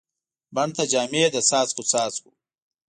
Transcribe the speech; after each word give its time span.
بڼ 0.55 0.69
ته 0.75 0.83
جامې 0.91 1.23
د 1.33 1.37
څاڅکو، 1.49 1.83
څاڅکو 1.91 2.31